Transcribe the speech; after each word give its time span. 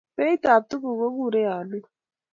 Beit 0.17 0.43
ab 0.53 0.63
tuguk 0.69 0.97
kokurei 0.99 1.47
alik 1.57 1.85